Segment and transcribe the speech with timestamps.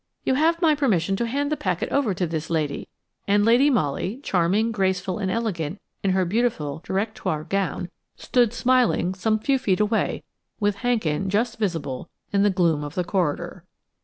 [0.25, 2.87] You have my permission to hand the packet over to this lady,"
[3.27, 9.37] and Lady Molly, charming, graceful and elegant in her beautiful directoire gown, stood smiling some
[9.37, 10.23] few feet away,
[10.59, 13.63] with Hankin just visible in the gloom of the corridor.